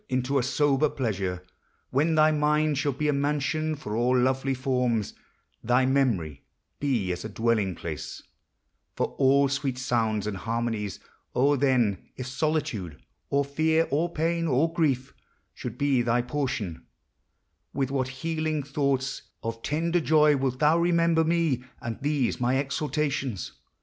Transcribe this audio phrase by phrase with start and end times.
[0.09, 1.43] Into a sober pleasure;
[1.91, 5.13] when thy mind Shall be a mansion for all lovely forms,
[5.63, 6.41] Thy memory
[6.79, 8.23] be as a dwelling place
[8.95, 10.99] For all sweet sounds and harmonies;
[11.35, 15.13] O, then, If solitude or fear or pain or grief
[15.53, 16.87] Should be thy portion,
[17.71, 21.63] with what healing thought} Of tender joy wilt thou remember me.
[21.79, 23.51] And these my exhortations!